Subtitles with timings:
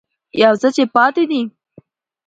[0.43, 1.41] يو څه چې پاتې دي